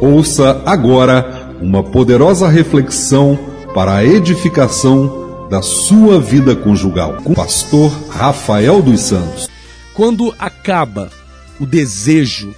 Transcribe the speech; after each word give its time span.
Ouça 0.00 0.62
agora 0.64 1.56
uma 1.60 1.82
poderosa 1.82 2.48
reflexão 2.48 3.36
para 3.74 3.96
a 3.96 4.04
edificação 4.04 5.48
da 5.50 5.60
sua 5.60 6.20
vida 6.20 6.54
conjugal 6.54 7.14
com 7.24 7.32
o 7.32 7.34
pastor 7.34 7.90
Rafael 8.08 8.80
dos 8.80 9.00
Santos. 9.00 9.48
Quando 9.94 10.32
acaba 10.38 11.10
o 11.58 11.66
desejo 11.66 12.54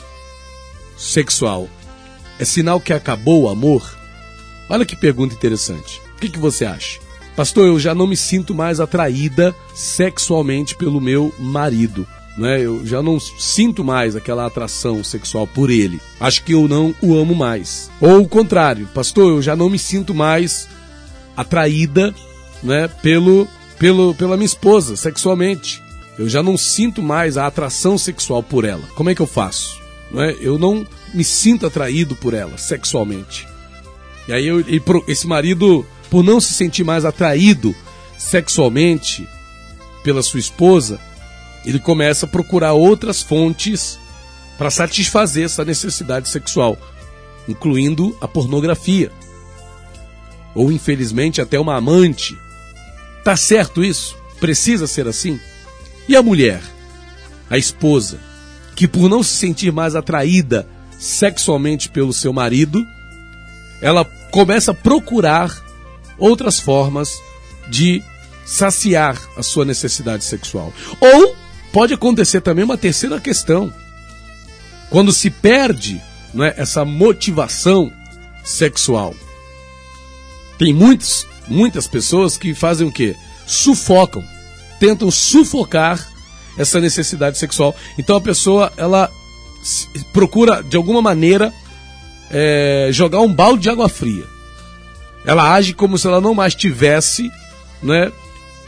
sexual, 0.98 1.66
é 2.38 2.44
sinal 2.44 2.78
que 2.78 2.92
acabou 2.92 3.44
o 3.44 3.48
amor? 3.48 3.96
Olha 4.68 4.84
que 4.84 4.94
pergunta 4.94 5.34
interessante. 5.34 6.02
O 6.16 6.20
que, 6.20 6.28
que 6.28 6.38
você 6.38 6.66
acha? 6.66 7.00
Pastor, 7.34 7.66
eu 7.66 7.80
já 7.80 7.94
não 7.94 8.06
me 8.06 8.18
sinto 8.18 8.54
mais 8.54 8.80
atraída 8.80 9.54
sexualmente 9.74 10.76
pelo 10.76 11.00
meu 11.00 11.32
marido. 11.38 12.06
Né? 12.36 12.64
Eu 12.64 12.86
já 12.86 13.02
não 13.02 13.18
sinto 13.18 13.82
mais 13.84 14.14
aquela 14.14 14.46
atração 14.46 15.02
sexual 15.02 15.46
por 15.46 15.70
ele. 15.70 16.00
Acho 16.18 16.42
que 16.44 16.52
eu 16.52 16.68
não 16.68 16.94
o 17.02 17.16
amo 17.16 17.34
mais. 17.34 17.90
Ou 18.00 18.22
o 18.22 18.28
contrário, 18.28 18.86
pastor, 18.94 19.30
eu 19.32 19.42
já 19.42 19.56
não 19.56 19.68
me 19.68 19.78
sinto 19.78 20.14
mais 20.14 20.68
atraída 21.36 22.14
né, 22.62 22.88
pelo, 23.02 23.48
pelo, 23.78 24.14
pela 24.14 24.36
minha 24.36 24.46
esposa 24.46 24.96
sexualmente. 24.96 25.82
Eu 26.18 26.28
já 26.28 26.42
não 26.42 26.56
sinto 26.56 27.02
mais 27.02 27.36
a 27.36 27.46
atração 27.46 27.96
sexual 27.96 28.42
por 28.42 28.64
ela. 28.64 28.82
Como 28.94 29.10
é 29.10 29.14
que 29.14 29.22
eu 29.22 29.26
faço? 29.26 29.80
Não 30.10 30.22
é? 30.22 30.36
Eu 30.40 30.58
não 30.58 30.86
me 31.14 31.24
sinto 31.24 31.66
atraído 31.66 32.14
por 32.16 32.34
ela 32.34 32.56
sexualmente. 32.58 33.48
E 34.28 34.32
aí 34.32 34.46
eu, 34.46 34.64
esse 35.08 35.26
marido 35.26 35.84
por 36.10 36.22
não 36.22 36.40
se 36.40 36.52
sentir 36.52 36.84
mais 36.84 37.04
atraído 37.04 37.74
sexualmente 38.18 39.26
pela 40.02 40.22
sua 40.22 40.40
esposa, 40.40 41.00
ele 41.64 41.78
começa 41.78 42.26
a 42.26 42.28
procurar 42.28 42.72
outras 42.72 43.20
fontes 43.20 43.98
para 44.56 44.70
satisfazer 44.70 45.44
essa 45.44 45.64
necessidade 45.64 46.28
sexual, 46.28 46.76
incluindo 47.48 48.16
a 48.20 48.28
pornografia. 48.28 49.10
Ou 50.54 50.70
infelizmente 50.70 51.40
até 51.40 51.58
uma 51.58 51.76
amante. 51.76 52.36
Tá 53.24 53.36
certo 53.36 53.84
isso? 53.84 54.16
Precisa 54.38 54.86
ser 54.86 55.06
assim? 55.06 55.38
E 56.08 56.16
a 56.16 56.22
mulher, 56.22 56.60
a 57.48 57.56
esposa, 57.56 58.18
que 58.74 58.88
por 58.88 59.08
não 59.08 59.22
se 59.22 59.34
sentir 59.34 59.72
mais 59.72 59.94
atraída 59.94 60.66
sexualmente 60.98 61.88
pelo 61.88 62.12
seu 62.12 62.32
marido, 62.32 62.84
ela 63.80 64.04
começa 64.30 64.72
a 64.72 64.74
procurar 64.74 65.56
outras 66.18 66.58
formas 66.58 67.10
de 67.68 68.02
saciar 68.44 69.16
a 69.36 69.42
sua 69.42 69.64
necessidade 69.64 70.24
sexual. 70.24 70.72
Ou 71.00 71.36
pode 71.72 71.94
acontecer 71.94 72.40
também 72.40 72.64
uma 72.64 72.76
terceira 72.76 73.20
questão. 73.20 73.72
Quando 74.88 75.12
se 75.12 75.30
perde 75.30 76.00
não 76.34 76.44
é, 76.44 76.54
essa 76.56 76.84
motivação 76.84 77.92
sexual. 78.44 79.14
Tem 80.58 80.72
muitos, 80.72 81.26
muitas 81.48 81.86
pessoas 81.86 82.36
que 82.36 82.54
fazem 82.54 82.86
o 82.86 82.92
quê? 82.92 83.16
Sufocam, 83.46 84.24
tentam 84.78 85.10
sufocar 85.10 86.06
essa 86.58 86.80
necessidade 86.80 87.38
sexual. 87.38 87.74
Então 87.98 88.16
a 88.16 88.20
pessoa 88.20 88.72
ela 88.76 89.10
procura 90.12 90.62
de 90.62 90.76
alguma 90.76 91.02
maneira 91.02 91.52
é, 92.30 92.88
jogar 92.92 93.20
um 93.20 93.32
balde 93.32 93.64
de 93.64 93.70
água 93.70 93.88
fria 93.88 94.24
ela 95.24 95.52
age 95.52 95.74
como 95.74 95.98
se 95.98 96.06
ela 96.06 96.20
não 96.20 96.34
mais 96.34 96.54
tivesse 96.54 97.30
né, 97.82 98.10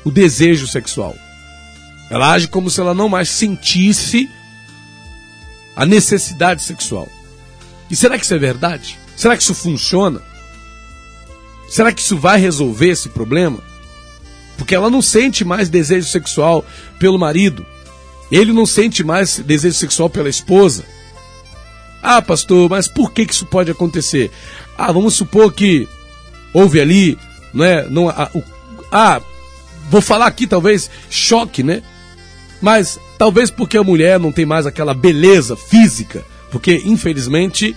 o 0.04 0.10
desejo 0.10 0.66
sexual. 0.66 1.14
Ela 2.12 2.30
age 2.32 2.46
como 2.46 2.68
se 2.68 2.78
ela 2.78 2.92
não 2.92 3.08
mais 3.08 3.30
sentisse 3.30 4.28
a 5.74 5.86
necessidade 5.86 6.62
sexual. 6.62 7.08
E 7.90 7.96
será 7.96 8.18
que 8.18 8.24
isso 8.26 8.34
é 8.34 8.38
verdade? 8.38 8.98
Será 9.16 9.34
que 9.34 9.42
isso 9.42 9.54
funciona? 9.54 10.20
Será 11.70 11.90
que 11.90 12.02
isso 12.02 12.18
vai 12.18 12.38
resolver 12.38 12.90
esse 12.90 13.08
problema? 13.08 13.60
Porque 14.58 14.74
ela 14.74 14.90
não 14.90 15.00
sente 15.00 15.42
mais 15.42 15.70
desejo 15.70 16.06
sexual 16.06 16.62
pelo 16.98 17.18
marido. 17.18 17.64
Ele 18.30 18.52
não 18.52 18.66
sente 18.66 19.02
mais 19.02 19.38
desejo 19.38 19.78
sexual 19.78 20.10
pela 20.10 20.28
esposa. 20.28 20.84
Ah, 22.02 22.20
pastor, 22.20 22.68
mas 22.68 22.88
por 22.88 23.10
que, 23.10 23.22
isso 23.22 23.46
pode 23.46 23.70
acontecer? 23.70 24.30
Ah, 24.76 24.92
vamos 24.92 25.14
supor 25.14 25.50
que 25.50 25.88
houve 26.52 26.78
ali, 26.78 27.18
né? 27.54 27.86
Não, 27.88 28.10
a, 28.10 28.28
o, 28.34 28.42
ah, 28.92 29.18
vou 29.88 30.02
falar 30.02 30.26
aqui 30.26 30.46
talvez 30.46 30.90
choque, 31.08 31.62
né? 31.62 31.82
Mas 32.62 32.98
talvez 33.18 33.50
porque 33.50 33.76
a 33.76 33.82
mulher 33.82 34.18
não 34.18 34.32
tem 34.32 34.46
mais 34.46 34.66
aquela 34.66 34.94
beleza 34.94 35.56
física, 35.56 36.24
porque 36.50 36.80
infelizmente 36.84 37.76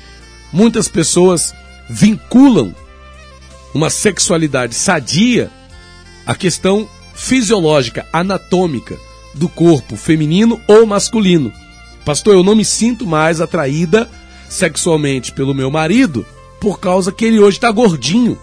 muitas 0.54 0.88
pessoas 0.88 1.54
vinculam 1.90 2.74
uma 3.74 3.90
sexualidade 3.90 4.76
sadia 4.76 5.50
à 6.26 6.36
questão 6.36 6.88
fisiológica, 7.16 8.06
anatômica 8.14 8.96
do 9.34 9.50
corpo 9.50 9.98
feminino 9.98 10.62
ou 10.68 10.86
masculino. 10.86 11.52
Pastor, 12.06 12.36
eu 12.36 12.44
não 12.44 12.56
me 12.56 12.64
sinto 12.64 13.08
mais 13.08 13.42
atraída 13.42 14.10
sexualmente 14.48 15.32
pelo 15.32 15.56
meu 15.56 15.72
marido 15.72 16.26
por 16.62 16.80
causa 16.80 17.12
que 17.12 17.26
ele 17.26 17.40
hoje 17.40 17.58
está 17.58 17.72
gordinho. 17.72 18.38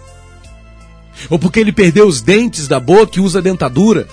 Ou 1.30 1.38
porque 1.38 1.60
ele 1.60 1.72
perdeu 1.72 2.06
os 2.06 2.20
dentes 2.20 2.66
da 2.66 2.80
boca 2.80 3.18
e 3.18 3.22
usa 3.22 3.40
dentadura. 3.40 4.08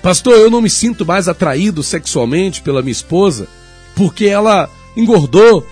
Pastor, 0.00 0.34
eu 0.34 0.50
não 0.50 0.62
me 0.62 0.70
sinto 0.70 1.04
mais 1.04 1.28
atraído 1.28 1.82
sexualmente 1.82 2.62
pela 2.62 2.82
minha 2.82 2.92
esposa 2.92 3.48
porque 3.94 4.26
ela 4.26 4.70
engordou, 4.96 5.66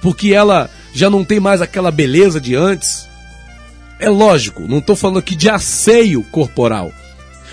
porque 0.00 0.32
ela 0.32 0.70
já 0.92 1.10
não 1.10 1.24
tem 1.24 1.38
mais 1.38 1.60
aquela 1.60 1.90
beleza 1.90 2.40
de 2.40 2.54
antes. 2.54 3.08
É 3.98 4.08
lógico, 4.08 4.62
não 4.66 4.78
estou 4.78 4.96
falando 4.96 5.18
aqui 5.18 5.34
de 5.34 5.48
asseio 5.48 6.22
corporal. 6.24 6.92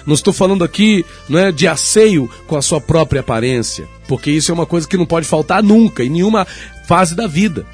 Não 0.06 0.14
estou 0.14 0.34
falando 0.34 0.64
aqui 0.64 1.06
não 1.30 1.40
é, 1.40 1.52
de 1.52 1.66
asseio 1.66 2.30
com 2.46 2.58
a 2.58 2.62
sua 2.62 2.82
própria 2.82 3.22
aparência, 3.22 3.88
porque 4.08 4.30
isso 4.32 4.52
é 4.52 4.54
uma 4.54 4.66
coisa 4.66 4.88
que 4.88 4.98
não 4.98 5.06
pode 5.06 5.26
faltar 5.26 5.64
nunca, 5.64 6.04
em 6.04 6.10
nenhuma 6.10 6.46
fase 6.86 7.16
da 7.16 7.26
vida. 7.26 7.66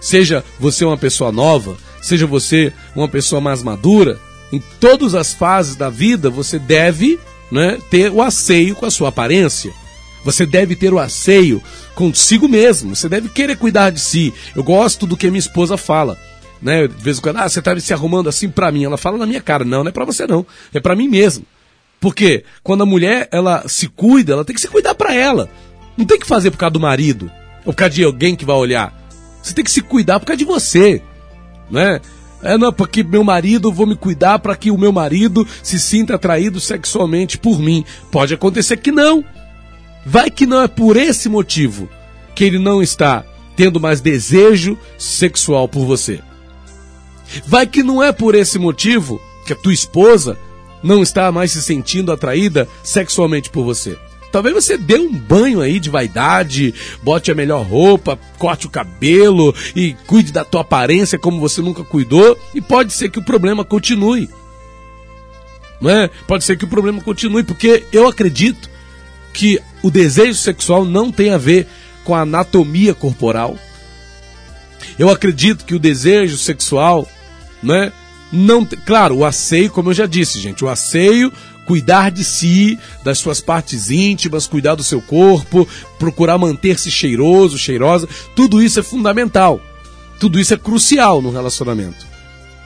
Seja 0.00 0.42
você 0.58 0.84
uma 0.84 0.96
pessoa 0.96 1.30
nova, 1.30 1.76
seja 2.00 2.26
você 2.26 2.72
uma 2.94 3.08
pessoa 3.08 3.40
mais 3.40 3.62
madura, 3.62 4.18
em 4.52 4.62
todas 4.80 5.14
as 5.14 5.32
fases 5.32 5.76
da 5.76 5.90
vida 5.90 6.30
você 6.30 6.58
deve 6.58 7.18
né, 7.50 7.78
ter 7.90 8.10
o 8.10 8.22
asseio 8.22 8.74
com 8.74 8.86
a 8.86 8.90
sua 8.90 9.08
aparência. 9.08 9.72
Você 10.24 10.44
deve 10.44 10.74
ter 10.74 10.92
o 10.92 10.98
asseio 10.98 11.62
consigo 11.94 12.48
mesmo. 12.48 12.94
Você 12.96 13.08
deve 13.08 13.28
querer 13.28 13.56
cuidar 13.56 13.90
de 13.90 14.00
si. 14.00 14.34
Eu 14.54 14.64
gosto 14.64 15.06
do 15.06 15.16
que 15.16 15.30
minha 15.30 15.38
esposa 15.38 15.76
fala. 15.76 16.18
Né? 16.60 16.88
De 16.88 17.02
vez 17.02 17.18
em 17.18 17.20
quando, 17.20 17.36
ah, 17.36 17.48
você 17.48 17.60
está 17.60 17.78
se 17.78 17.92
arrumando 17.92 18.28
assim 18.28 18.48
para 18.48 18.72
mim. 18.72 18.84
Ela 18.84 18.96
fala 18.96 19.18
na 19.18 19.26
minha 19.26 19.40
cara. 19.40 19.64
Não, 19.64 19.84
não 19.84 19.88
é 19.88 19.92
para 19.92 20.04
você 20.04 20.26
não. 20.26 20.44
É 20.74 20.80
para 20.80 20.96
mim 20.96 21.06
mesmo. 21.06 21.44
Porque 22.00 22.44
quando 22.62 22.82
a 22.82 22.86
mulher 22.86 23.28
ela 23.30 23.68
se 23.68 23.86
cuida, 23.88 24.32
ela 24.32 24.44
tem 24.44 24.54
que 24.54 24.60
se 24.60 24.68
cuidar 24.68 24.96
para 24.96 25.14
ela. 25.14 25.48
Não 25.96 26.04
tem 26.04 26.18
que 26.18 26.26
fazer 26.26 26.50
por 26.50 26.58
causa 26.58 26.72
do 26.72 26.80
marido. 26.80 27.30
Ou 27.64 27.72
por 27.72 27.78
causa 27.78 27.94
de 27.94 28.02
alguém 28.02 28.34
que 28.34 28.44
vai 28.44 28.56
olhar. 28.56 28.92
Você 29.40 29.54
tem 29.54 29.64
que 29.64 29.70
se 29.70 29.80
cuidar 29.80 30.18
por 30.18 30.26
causa 30.26 30.38
de 30.38 30.44
você 30.44 31.00
né? 31.70 32.00
É, 32.42 32.56
não, 32.58 32.72
porque 32.72 33.02
meu 33.02 33.24
marido, 33.24 33.72
vou 33.72 33.86
me 33.86 33.96
cuidar 33.96 34.38
para 34.38 34.56
que 34.56 34.70
o 34.70 34.78
meu 34.78 34.92
marido 34.92 35.46
se 35.62 35.78
sinta 35.80 36.14
atraído 36.14 36.60
sexualmente 36.60 37.38
por 37.38 37.58
mim. 37.58 37.84
Pode 38.10 38.34
acontecer 38.34 38.76
que 38.76 38.92
não. 38.92 39.24
Vai 40.04 40.30
que 40.30 40.46
não 40.46 40.62
é 40.62 40.68
por 40.68 40.96
esse 40.96 41.28
motivo 41.28 41.88
que 42.34 42.44
ele 42.44 42.58
não 42.58 42.82
está 42.82 43.24
tendo 43.56 43.80
mais 43.80 44.00
desejo 44.00 44.78
sexual 44.98 45.66
por 45.66 45.84
você. 45.84 46.20
Vai 47.46 47.66
que 47.66 47.82
não 47.82 48.02
é 48.02 48.12
por 48.12 48.34
esse 48.34 48.58
motivo 48.58 49.20
que 49.46 49.52
a 49.52 49.56
tua 49.56 49.72
esposa 49.72 50.38
não 50.82 51.02
está 51.02 51.32
mais 51.32 51.52
se 51.52 51.62
sentindo 51.62 52.12
atraída 52.12 52.68
sexualmente 52.84 53.50
por 53.50 53.64
você. 53.64 53.98
Talvez 54.32 54.54
você 54.54 54.76
dê 54.76 54.96
um 54.96 55.12
banho 55.12 55.60
aí 55.60 55.80
de 55.80 55.88
vaidade, 55.88 56.74
bote 57.02 57.30
a 57.30 57.34
melhor 57.34 57.64
roupa, 57.64 58.18
corte 58.38 58.66
o 58.66 58.70
cabelo 58.70 59.54
e 59.74 59.94
cuide 60.06 60.32
da 60.32 60.44
tua 60.44 60.60
aparência 60.60 61.18
como 61.18 61.40
você 61.40 61.62
nunca 61.62 61.82
cuidou, 61.84 62.38
e 62.54 62.60
pode 62.60 62.92
ser 62.92 63.10
que 63.10 63.18
o 63.18 63.24
problema 63.24 63.64
continue. 63.64 64.28
Não 65.80 65.90
é? 65.90 66.10
Pode 66.26 66.44
ser 66.44 66.56
que 66.56 66.64
o 66.64 66.68
problema 66.68 67.00
continue, 67.00 67.42
porque 67.42 67.84
eu 67.92 68.06
acredito 68.08 68.68
que 69.32 69.60
o 69.82 69.90
desejo 69.90 70.34
sexual 70.34 70.84
não 70.84 71.12
tem 71.12 71.30
a 71.30 71.38
ver 71.38 71.66
com 72.04 72.14
a 72.14 72.22
anatomia 72.22 72.94
corporal. 72.94 73.58
Eu 74.98 75.10
acredito 75.10 75.64
que 75.64 75.74
o 75.74 75.78
desejo 75.78 76.38
sexual, 76.38 77.06
né, 77.62 77.92
não, 78.32 78.64
claro, 78.64 79.16
o 79.16 79.24
asseio, 79.24 79.70
como 79.70 79.90
eu 79.90 79.94
já 79.94 80.06
disse, 80.06 80.40
gente, 80.40 80.64
o 80.64 80.68
asseio 80.68 81.32
cuidar 81.66 82.10
de 82.10 82.24
si, 82.24 82.78
das 83.02 83.18
suas 83.18 83.40
partes 83.40 83.90
íntimas, 83.90 84.46
cuidar 84.46 84.76
do 84.76 84.84
seu 84.84 85.02
corpo, 85.02 85.68
procurar 85.98 86.38
manter-se 86.38 86.90
cheiroso, 86.90 87.58
cheirosa, 87.58 88.08
tudo 88.34 88.62
isso 88.62 88.78
é 88.78 88.82
fundamental. 88.82 89.60
Tudo 90.18 90.40
isso 90.40 90.54
é 90.54 90.56
crucial 90.56 91.20
no 91.20 91.30
relacionamento. 91.30 92.06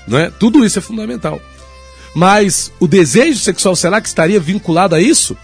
Não 0.07 0.19
é? 0.19 0.31
Tudo 0.31 0.65
isso 0.65 0.79
é 0.79 0.83
fundamental. 0.83 1.41
Mas 2.15 2.73
o 2.79 2.87
desejo 2.87 3.39
sexual 3.39 3.75
será 3.75 4.01
que 4.01 4.09
estaria 4.09 4.39
vinculado 4.39 4.95
a 4.95 5.01
isso? 5.01 5.37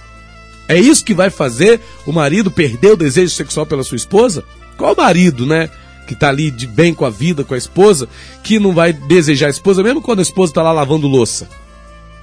É 0.69 0.78
isso 0.78 1.04
que 1.04 1.14
vai 1.14 1.30
fazer 1.30 1.80
o 2.04 2.12
marido 2.12 2.50
perder 2.50 2.92
o 2.92 2.96
desejo 2.96 3.34
sexual 3.34 3.64
pela 3.66 3.84
sua 3.84 3.96
esposa? 3.96 4.44
Qual 4.76 4.94
marido, 4.94 5.46
né? 5.46 5.70
Que 6.06 6.14
tá 6.14 6.29
ali 6.29 6.50
de 6.50 6.67
bem 6.67 6.94
com 6.94 7.05
a 7.05 7.11
vida, 7.11 7.44
com 7.44 7.55
a 7.55 7.58
esposa, 7.58 8.08
que 8.43 8.58
não 8.58 8.73
vai 8.73 8.93
desejar 8.93 9.49
a 9.49 9.50
esposa, 9.50 9.82
mesmo 9.82 10.00
quando 10.00 10.20
a 10.20 10.23
esposa 10.23 10.53
tá 10.53 10.62
lá 10.62 10.73
lavando 10.73 11.06
louça. 11.08 11.49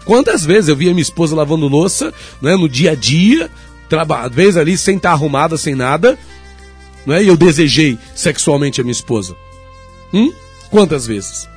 Quantas 0.06 0.46
vezes 0.46 0.70
eu 0.70 0.76
via 0.76 0.92
minha 0.92 1.02
esposa 1.02 1.36
lavando 1.36 1.68
louça, 1.68 2.14
né, 2.42 2.56
no 2.56 2.68
dia 2.68 2.92
a 2.92 2.96
dia, 2.96 3.50
às 3.92 4.34
vezes 4.34 4.58
ali 4.58 4.78
sem 4.78 4.98
estar 4.98 5.10
tá 5.10 5.14
arrumada, 5.14 5.58
sem 5.58 5.76
nada, 5.76 6.18
né, 7.06 7.24
e 7.24 7.28
eu 7.28 7.38
desejei 7.38 7.98
sexualmente 8.16 8.82
a 8.82 8.84
minha 8.84 8.92
esposa. 8.92 9.36
Hum? 10.14 10.32
Quantas 10.70 11.08
vezes? 11.08 11.48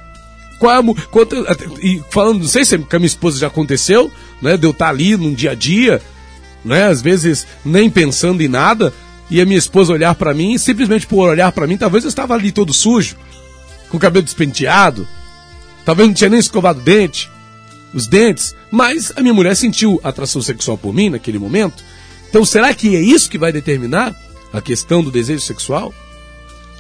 Qual 0.59 0.73
é 0.73 0.79
a, 0.79 1.09
quantas, 1.11 1.45
e 1.83 2.03
falando, 2.11 2.41
não 2.41 2.49
sei 2.49 2.65
se 2.65 2.79
com 2.79 2.97
a 2.97 2.99
minha 2.99 3.07
esposa 3.07 3.39
já 3.39 3.49
aconteceu, 3.49 4.11
né, 4.41 4.57
de 4.57 4.67
eu 4.67 4.71
estar 4.71 4.87
tá 4.87 4.91
ali 4.91 5.17
num 5.17 5.35
dia 5.35 5.51
a 5.51 5.55
dia, 5.55 6.01
né, 6.65 6.85
às 6.87 7.03
vezes 7.03 7.47
nem 7.65 7.91
pensando 7.91 8.43
em 8.43 8.49
nada, 8.49 8.93
e 9.31 9.41
a 9.41 9.45
minha 9.45 9.59
esposa 9.59 9.93
olhar 9.93 10.15
para 10.15 10.35
mim, 10.35 10.55
e 10.55 10.59
simplesmente 10.59 11.07
por 11.07 11.29
olhar 11.29 11.51
para 11.53 11.67
mim, 11.67 11.77
talvez 11.77 12.05
eu 12.05 12.09
estava 12.09 12.35
ali 12.35 12.53
todo 12.53 12.73
sujo, 12.73 13.17
com 13.89 13.97
o 13.97 14.01
cabelo 14.01 14.25
despenteado, 14.25 15.07
talvez 15.85 16.09
não 16.09 16.15
tinha 16.15 16.31
nem 16.31 16.41
escovado 16.41 16.81
o 16.81 16.83
dente, 16.83 17.31
os 17.93 18.07
dentes, 18.07 18.55
mas 18.71 19.13
a 19.17 19.23
minha 19.23 19.35
mulher 19.35 19.57
sentiu 19.57 20.01
atração 20.03 20.43
sexual 20.43 20.77
por 20.77 20.93
mim 20.93 21.11
naquele 21.11 21.39
momento. 21.39 21.83
Então 22.29 22.45
será 22.45 22.75
que 22.75 22.95
é 22.95 23.01
isso 23.01 23.31
que 23.31 23.39
vai 23.39 23.53
determinar 23.53 24.15
a 24.53 24.61
questão 24.61 25.03
do 25.03 25.11
desejo 25.11 25.41
sexual? 25.41 25.95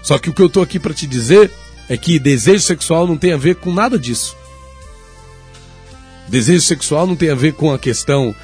Só 0.02 0.18
que 0.18 0.30
o 0.30 0.32
que 0.32 0.42
eu 0.42 0.46
estou 0.46 0.62
aqui 0.62 0.78
para 0.78 0.94
te 0.94 1.06
dizer 1.06 1.50
é 1.88 1.96
que 1.96 2.18
desejo 2.18 2.62
sexual 2.62 3.06
não 3.06 3.16
tem 3.16 3.32
a 3.32 3.36
ver 3.36 3.56
com 3.56 3.72
nada 3.72 3.98
disso. 3.98 4.36
Desejo 6.28 6.62
sexual 6.62 7.06
não 7.06 7.16
tem 7.16 7.30
a 7.30 7.34
ver 7.34 7.54
com 7.54 7.72
a 7.72 7.78
questão 7.78 8.34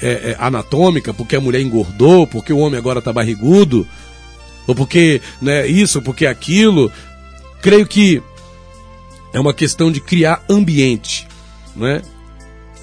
é, 0.00 0.30
é, 0.30 0.36
anatômica, 0.38 1.14
porque 1.14 1.36
a 1.36 1.40
mulher 1.40 1.60
engordou, 1.60 2.26
porque 2.26 2.52
o 2.52 2.58
homem 2.58 2.78
agora 2.78 2.98
está 2.98 3.12
barrigudo, 3.12 3.86
ou 4.66 4.74
porque 4.74 5.20
né, 5.40 5.66
isso, 5.66 6.02
porque 6.02 6.26
aquilo. 6.26 6.92
Creio 7.60 7.86
que 7.86 8.22
é 9.32 9.40
uma 9.40 9.52
questão 9.52 9.90
de 9.90 10.00
criar 10.00 10.42
ambiente, 10.48 11.26
né? 11.74 12.02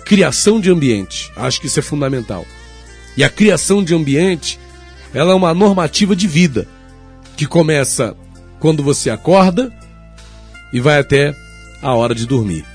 Criação 0.06 0.60
de 0.60 0.70
ambiente. 0.70 1.32
Acho 1.36 1.62
que 1.62 1.68
isso 1.68 1.80
é 1.80 1.84
fundamental. 1.84 2.46
E 3.16 3.24
a 3.24 3.30
criação 3.30 3.84
de 3.84 3.96
ambiente, 3.96 4.60
ela 5.14 5.32
é 5.32 5.36
uma 5.36 5.54
normativa 5.54 6.16
de 6.16 6.28
vida 6.28 6.68
que 7.38 7.46
começa 7.46 8.16
quando 8.60 8.84
você 8.84 9.10
acorda 9.10 9.72
e 10.74 10.80
vai 10.80 11.00
até 11.00 11.34
a 11.82 11.94
hora 11.94 12.14
de 12.14 12.26
dormir. 12.26 12.66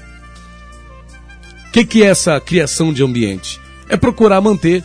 O 1.69 1.73
que, 1.73 1.85
que 1.85 2.03
é 2.03 2.07
essa 2.07 2.41
criação 2.41 2.93
de 2.93 3.03
ambiente? 3.03 3.61
É 3.91 3.97
procurar 3.97 4.41
manter 4.41 4.83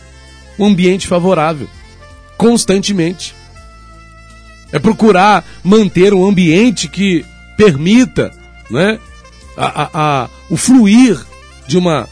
um 0.58 0.66
ambiente 0.66 1.06
favorável, 1.06 1.68
constantemente. 2.36 3.34
É 4.72 4.78
procurar 4.78 5.44
manter 5.62 6.12
um 6.12 6.28
ambiente 6.28 6.88
que 6.88 7.24
permita 7.56 8.32
né, 8.68 8.98
a, 9.56 9.82
a, 9.82 9.90
a, 9.94 10.30
o 10.50 10.56
fluir 10.56 11.18
de 11.66 11.78
uma 11.78 12.08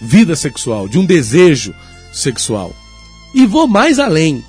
vida 0.00 0.36
sexual, 0.36 0.86
de 0.86 0.98
um 0.98 1.04
desejo 1.04 1.74
sexual. 2.12 2.74
E 3.34 3.46
vou 3.46 3.66
mais 3.66 3.98
além. 3.98 4.44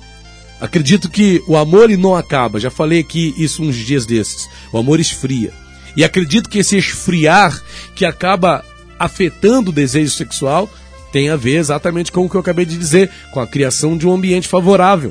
Acredito 0.60 1.10
que 1.10 1.42
o 1.46 1.56
amor 1.56 1.88
não 1.90 2.14
acaba. 2.14 2.60
Já 2.60 2.70
falei 2.70 3.00
aqui 3.00 3.34
isso 3.36 3.62
uns 3.62 3.74
dias 3.74 4.06
desses. 4.06 4.48
O 4.72 4.78
amor 4.78 5.00
esfria. 5.00 5.52
E 5.96 6.04
acredito 6.04 6.48
que 6.48 6.58
esse 6.58 6.76
esfriar 6.76 7.60
que 7.94 8.04
acaba 8.04 8.64
afetando 8.98 9.70
o 9.70 9.74
desejo 9.74 10.12
sexual 10.12 10.70
tem 11.16 11.30
a 11.30 11.36
ver 11.36 11.56
exatamente 11.56 12.12
com 12.12 12.26
o 12.26 12.28
que 12.28 12.36
eu 12.36 12.42
acabei 12.42 12.66
de 12.66 12.76
dizer, 12.76 13.10
com 13.32 13.40
a 13.40 13.46
criação 13.46 13.96
de 13.96 14.06
um 14.06 14.12
ambiente 14.12 14.46
favorável. 14.46 15.10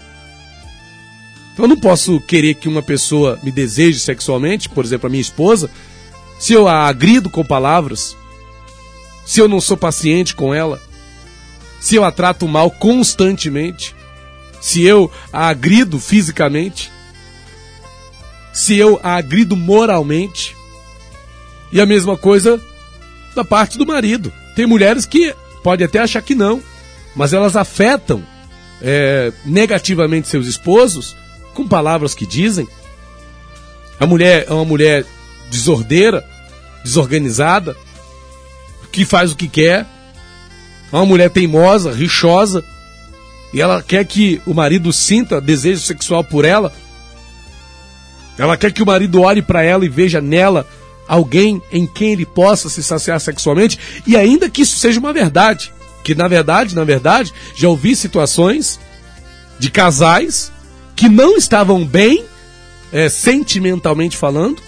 Então 1.51 1.65
eu 1.65 1.69
não 1.69 1.79
posso 1.79 2.21
querer 2.21 2.53
que 2.53 2.67
uma 2.67 2.83
pessoa 2.83 3.39
me 3.41 3.51
deseje 3.51 3.99
sexualmente, 3.99 4.69
por 4.69 4.85
exemplo, 4.85 5.07
a 5.07 5.09
minha 5.09 5.19
esposa, 5.19 5.67
se 6.37 6.53
eu 6.53 6.67
a 6.67 6.85
agrido 6.85 7.27
com 7.27 7.43
palavras, 7.43 8.15
se 9.25 9.39
eu 9.39 9.47
não 9.47 9.59
sou 9.59 9.75
paciente 9.75 10.35
com 10.35 10.53
ela, 10.53 10.79
se 11.79 11.95
eu 11.95 12.03
a 12.03 12.11
trato 12.11 12.47
mal 12.47 12.69
constantemente, 12.69 13.95
se 14.61 14.83
eu 14.83 15.11
a 15.33 15.47
agrido 15.47 15.99
fisicamente, 15.99 16.91
se 18.53 18.77
eu 18.77 18.99
a 19.01 19.15
agrido 19.15 19.55
moralmente. 19.55 20.55
E 21.71 21.81
a 21.81 21.85
mesma 21.87 22.15
coisa 22.15 22.61
da 23.35 23.43
parte 23.43 23.75
do 23.75 23.87
marido. 23.87 24.31
Tem 24.55 24.67
mulheres 24.67 25.07
que 25.07 25.33
pode 25.65 25.83
até 25.83 25.97
achar 25.97 26.21
que 26.21 26.35
não, 26.35 26.61
mas 27.15 27.33
elas 27.33 27.55
afetam 27.55 28.23
é, 28.79 29.33
negativamente 29.43 30.27
seus 30.27 30.45
esposos 30.45 31.15
com 31.55 31.67
palavras 31.67 32.13
que 32.13 32.23
dizem. 32.23 32.67
A 33.99 34.05
mulher 34.05 34.45
é 34.47 34.53
uma 34.53 34.63
mulher 34.63 35.03
desordeira, 35.49 36.23
desorganizada, 36.83 37.75
que 38.91 39.03
faz 39.05 39.31
o 39.31 39.35
que 39.35 39.47
quer, 39.47 39.87
é 40.93 40.95
uma 40.95 41.03
mulher 41.03 41.31
teimosa, 41.31 41.91
rixosa, 41.91 42.63
e 43.51 43.59
ela 43.59 43.81
quer 43.81 44.05
que 44.05 44.39
o 44.45 44.53
marido 44.53 44.93
sinta 44.93 45.41
desejo 45.41 45.81
sexual 45.81 46.23
por 46.23 46.45
ela. 46.45 46.71
Ela 48.37 48.55
quer 48.55 48.71
que 48.71 48.83
o 48.83 48.85
marido 48.85 49.19
olhe 49.19 49.41
para 49.41 49.63
ela 49.63 49.83
e 49.83 49.89
veja 49.89 50.21
nela 50.21 50.67
alguém 51.07 51.61
em 51.71 51.85
quem 51.85 52.13
ele 52.13 52.25
possa 52.25 52.69
se 52.69 52.83
saciar 52.83 53.19
sexualmente, 53.19 53.79
e 54.05 54.15
ainda 54.17 54.49
que 54.49 54.61
isso 54.61 54.77
seja 54.77 54.99
uma 54.99 55.13
verdade, 55.13 55.73
que 56.03 56.15
na 56.15 56.27
verdade, 56.27 56.75
na 56.75 56.83
verdade, 56.83 57.33
já 57.55 57.67
ouvi 57.67 57.95
situações 57.95 58.79
de 59.59 59.69
casais 59.69 60.51
que 60.95 61.09
não 61.09 61.37
estavam 61.37 61.85
bem 61.85 62.25
é, 62.91 63.09
sentimentalmente 63.09 64.15
falando, 64.15 64.61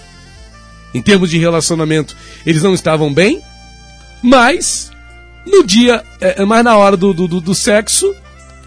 em 0.93 1.01
termos 1.01 1.29
de 1.29 1.37
relacionamento, 1.37 2.15
eles 2.45 2.63
não 2.63 2.73
estavam 2.73 3.13
bem, 3.13 3.41
mas 4.21 4.91
no 5.45 5.63
dia, 5.63 6.03
é, 6.19 6.41
é 6.41 6.45
mais 6.45 6.63
na 6.63 6.75
hora 6.75 6.97
do, 6.97 7.13
do, 7.13 7.27
do 7.27 7.55
sexo, 7.55 8.13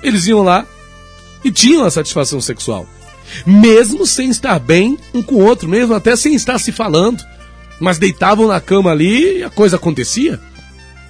eles 0.02 0.26
iam 0.26 0.42
lá 0.42 0.66
e 1.44 1.50
tinham 1.50 1.84
a 1.84 1.90
satisfação 1.90 2.40
sexual. 2.40 2.86
Mesmo 3.46 4.06
sem 4.06 4.30
estar 4.30 4.58
bem 4.58 4.98
um 5.14 5.22
com 5.22 5.36
o 5.36 5.44
outro, 5.44 5.68
mesmo 5.68 5.94
até 5.94 6.16
sem 6.16 6.34
estar 6.34 6.58
se 6.58 6.72
falando. 6.72 7.22
Mas 7.80 7.98
deitavam 7.98 8.46
na 8.46 8.60
cama 8.60 8.90
ali 8.90 9.38
e 9.38 9.42
a 9.42 9.50
coisa 9.50 9.76
acontecia. 9.76 10.38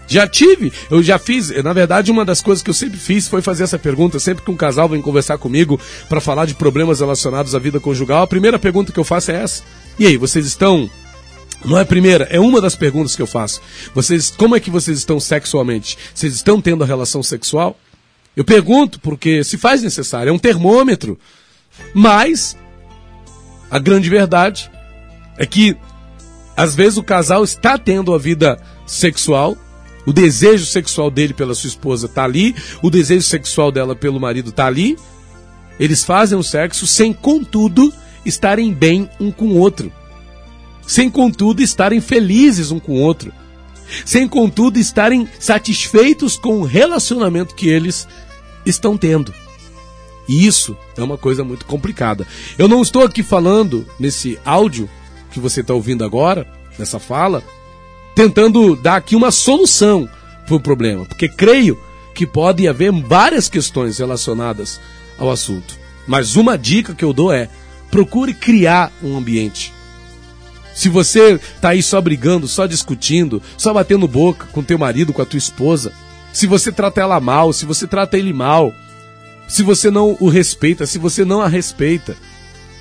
Já 0.06 0.26
tive, 0.26 0.72
eu 0.90 1.02
já 1.02 1.18
fiz, 1.18 1.50
na 1.62 1.72
verdade, 1.72 2.10
uma 2.10 2.24
das 2.24 2.40
coisas 2.40 2.64
que 2.64 2.70
eu 2.70 2.74
sempre 2.74 2.98
fiz 2.98 3.28
foi 3.28 3.42
fazer 3.42 3.62
essa 3.62 3.78
pergunta, 3.78 4.18
sempre 4.18 4.44
que 4.44 4.50
um 4.50 4.56
casal 4.56 4.88
vem 4.88 5.00
conversar 5.00 5.38
comigo 5.38 5.78
para 6.08 6.20
falar 6.20 6.46
de 6.46 6.54
problemas 6.54 6.98
relacionados 6.98 7.54
à 7.54 7.60
vida 7.60 7.78
conjugal, 7.78 8.22
a 8.22 8.26
primeira 8.26 8.58
pergunta 8.58 8.90
que 8.90 8.98
eu 8.98 9.04
faço 9.04 9.30
é 9.30 9.42
essa. 9.42 9.62
E 9.98 10.06
aí, 10.06 10.16
vocês 10.16 10.46
estão 10.46 10.90
não 11.64 11.78
é 11.78 11.82
a 11.82 11.86
primeira, 11.86 12.24
é 12.30 12.40
uma 12.40 12.60
das 12.60 12.74
perguntas 12.74 13.14
que 13.14 13.22
eu 13.22 13.26
faço. 13.26 13.60
Vocês, 13.94 14.30
como 14.30 14.56
é 14.56 14.60
que 14.60 14.70
vocês 14.70 14.98
estão 14.98 15.20
sexualmente? 15.20 15.96
Vocês 16.14 16.34
estão 16.34 16.60
tendo 16.60 16.82
a 16.82 16.86
relação 16.86 17.22
sexual? 17.22 17.78
Eu 18.34 18.44
pergunto 18.44 18.98
porque 18.98 19.44
se 19.44 19.58
faz 19.58 19.82
necessário, 19.82 20.30
é 20.30 20.32
um 20.32 20.38
termômetro. 20.38 21.18
Mas 21.94 22.56
a 23.70 23.78
grande 23.78 24.08
verdade 24.08 24.70
é 25.36 25.46
que 25.46 25.76
às 26.56 26.74
vezes 26.74 26.98
o 26.98 27.02
casal 27.02 27.44
está 27.44 27.78
tendo 27.78 28.14
a 28.14 28.18
vida 28.18 28.60
sexual, 28.86 29.56
o 30.06 30.12
desejo 30.12 30.66
sexual 30.66 31.10
dele 31.10 31.34
pela 31.34 31.54
sua 31.54 31.68
esposa 31.68 32.06
está 32.06 32.24
ali, 32.24 32.54
o 32.82 32.90
desejo 32.90 33.26
sexual 33.26 33.70
dela 33.70 33.94
pelo 33.94 34.20
marido 34.20 34.50
está 34.50 34.66
ali. 34.66 34.96
Eles 35.78 36.04
fazem 36.04 36.38
o 36.38 36.42
sexo 36.42 36.86
sem, 36.86 37.12
contudo, 37.12 37.92
estarem 38.24 38.72
bem 38.72 39.08
um 39.18 39.30
com 39.30 39.46
o 39.46 39.58
outro 39.58 39.92
sem 40.90 41.08
contudo 41.08 41.62
estarem 41.62 42.00
felizes 42.00 42.72
um 42.72 42.80
com 42.80 42.94
o 42.94 43.00
outro, 43.00 43.32
sem 44.04 44.26
contudo 44.26 44.76
estarem 44.76 45.28
satisfeitos 45.38 46.36
com 46.36 46.58
o 46.58 46.64
relacionamento 46.64 47.54
que 47.54 47.68
eles 47.68 48.08
estão 48.66 48.98
tendo. 48.98 49.32
E 50.28 50.44
isso 50.44 50.76
é 50.96 51.02
uma 51.02 51.16
coisa 51.16 51.44
muito 51.44 51.64
complicada. 51.64 52.26
Eu 52.58 52.66
não 52.66 52.82
estou 52.82 53.04
aqui 53.04 53.22
falando 53.22 53.86
nesse 54.00 54.36
áudio 54.44 54.90
que 55.30 55.40
você 55.40 55.60
está 55.60 55.74
ouvindo 55.74 56.04
agora, 56.04 56.46
nessa 56.78 56.98
fala, 56.98 57.42
tentando 58.14 58.76
dar 58.76 58.96
aqui 58.96 59.14
uma 59.14 59.30
solução 59.30 60.08
para 60.46 60.56
o 60.56 60.60
problema, 60.60 61.04
porque 61.04 61.28
creio 61.28 61.78
que 62.14 62.26
pode 62.26 62.66
haver 62.66 62.92
várias 62.92 63.48
questões 63.48 63.98
relacionadas 63.98 64.80
ao 65.18 65.30
assunto. 65.30 65.78
Mas 66.06 66.36
uma 66.36 66.58
dica 66.58 66.94
que 66.94 67.04
eu 67.04 67.12
dou 67.12 67.32
é: 67.32 67.48
procure 67.90 68.34
criar 68.34 68.92
um 69.02 69.16
ambiente 69.16 69.72
se 70.74 70.88
você 70.88 71.38
tá 71.60 71.70
aí 71.70 71.82
só 71.82 72.00
brigando, 72.00 72.48
só 72.48 72.66
discutindo, 72.66 73.42
só 73.56 73.72
batendo 73.74 74.08
boca 74.08 74.46
com 74.52 74.62
teu 74.62 74.78
marido, 74.78 75.12
com 75.12 75.20
a 75.20 75.26
tua 75.26 75.38
esposa, 75.38 75.92
se 76.32 76.46
você 76.46 76.70
trata 76.70 77.00
ela 77.00 77.20
mal, 77.20 77.52
se 77.52 77.66
você 77.66 77.86
trata 77.86 78.16
ele 78.16 78.32
mal, 78.32 78.72
se 79.48 79.62
você 79.62 79.90
não 79.90 80.16
o 80.20 80.28
respeita, 80.28 80.86
se 80.86 80.98
você 80.98 81.24
não 81.24 81.42
a 81.42 81.48
respeita, 81.48 82.16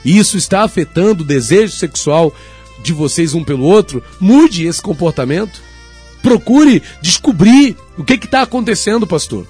e 0.03 0.17
isso 0.17 0.37
está 0.37 0.63
afetando 0.63 1.23
o 1.23 1.25
desejo 1.25 1.73
sexual 1.73 2.33
de 2.81 2.93
vocês 2.93 3.33
um 3.33 3.43
pelo 3.43 3.63
outro, 3.63 4.01
mude 4.19 4.65
esse 4.65 4.81
comportamento. 4.81 5.61
Procure 6.21 6.81
descobrir 7.01 7.77
o 7.97 8.03
que 8.03 8.13
está 8.13 8.41
acontecendo, 8.41 9.07
pastor, 9.07 9.45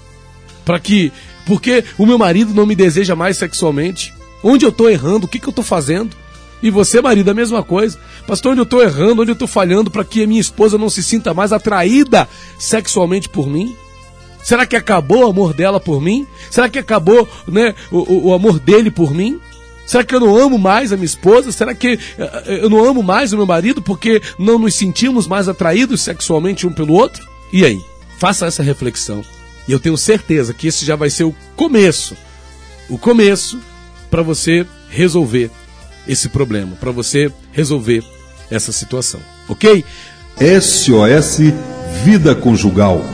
para 0.64 0.78
que 0.78 1.12
Porque 1.46 1.84
o 1.98 2.06
meu 2.06 2.18
marido 2.18 2.54
não 2.54 2.66
me 2.66 2.76
deseja 2.76 3.16
mais 3.16 3.36
sexualmente? 3.36 4.14
Onde 4.42 4.64
eu 4.64 4.68
estou 4.68 4.88
errando? 4.88 5.26
O 5.26 5.28
que, 5.28 5.38
que 5.38 5.46
eu 5.46 5.50
estou 5.50 5.64
fazendo? 5.64 6.16
E 6.62 6.70
você, 6.70 7.00
marido, 7.00 7.30
a 7.30 7.34
mesma 7.34 7.62
coisa. 7.62 7.98
Pastor, 8.26 8.52
onde 8.52 8.60
eu 8.60 8.64
estou 8.64 8.82
errando, 8.82 9.22
onde 9.22 9.30
eu 9.30 9.34
estou 9.34 9.48
falhando 9.48 9.90
para 9.90 10.04
que 10.04 10.22
a 10.22 10.26
minha 10.26 10.40
esposa 10.40 10.78
não 10.78 10.90
se 10.90 11.02
sinta 11.02 11.34
mais 11.34 11.52
atraída 11.52 12.28
sexualmente 12.58 13.28
por 13.28 13.48
mim? 13.48 13.74
Será 14.42 14.66
que 14.66 14.76
acabou 14.76 15.24
o 15.24 15.30
amor 15.30 15.52
dela 15.52 15.80
por 15.80 16.00
mim? 16.00 16.26
Será 16.50 16.68
que 16.68 16.78
acabou 16.78 17.28
né, 17.46 17.74
o, 17.90 18.28
o 18.28 18.34
amor 18.34 18.58
dele 18.58 18.90
por 18.90 19.12
mim? 19.12 19.40
Será 19.90 20.04
que 20.04 20.14
eu 20.14 20.20
não 20.20 20.36
amo 20.36 20.56
mais 20.56 20.92
a 20.92 20.96
minha 20.96 21.04
esposa? 21.04 21.50
Será 21.50 21.74
que 21.74 21.98
eh, 22.16 22.42
eh, 22.46 22.60
eu 22.62 22.70
não 22.70 22.84
amo 22.84 23.02
mais 23.02 23.32
o 23.32 23.36
meu 23.36 23.44
marido 23.44 23.82
porque 23.82 24.22
não 24.38 24.56
nos 24.56 24.76
sentimos 24.76 25.26
mais 25.26 25.48
atraídos 25.48 26.00
sexualmente 26.02 26.64
um 26.64 26.72
pelo 26.72 26.94
outro? 26.94 27.28
E 27.52 27.64
aí? 27.64 27.80
Faça 28.16 28.46
essa 28.46 28.62
reflexão. 28.62 29.20
E 29.66 29.72
eu 29.72 29.80
tenho 29.80 29.96
certeza 29.96 30.54
que 30.54 30.68
esse 30.68 30.84
já 30.84 30.94
vai 30.94 31.10
ser 31.10 31.24
o 31.24 31.34
começo. 31.56 32.16
O 32.88 32.96
começo 32.96 33.58
para 34.08 34.22
você 34.22 34.64
resolver 34.88 35.50
esse 36.06 36.28
problema, 36.28 36.76
para 36.78 36.92
você 36.92 37.28
resolver 37.50 38.04
essa 38.48 38.70
situação. 38.70 39.18
Ok? 39.48 39.84
SOS 40.60 41.38
Vida 42.04 42.36
Conjugal 42.36 43.04